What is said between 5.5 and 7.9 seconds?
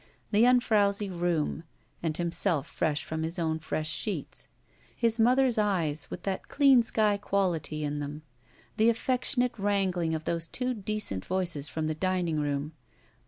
eyes with that clean sky quality